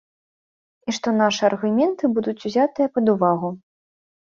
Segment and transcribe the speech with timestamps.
[0.89, 3.55] І што нашы аргументы будуць узятыя пад увагу.